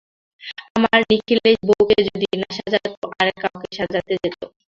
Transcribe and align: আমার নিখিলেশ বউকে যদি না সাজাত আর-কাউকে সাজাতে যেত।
আমার 0.75 0.99
নিখিলেশ 1.09 1.57
বউকে 1.67 1.97
যদি 2.07 2.27
না 2.41 2.49
সাজাত 2.57 2.85
আর-কাউকে 3.21 3.69
সাজাতে 3.77 4.13
যেত। 4.21 4.41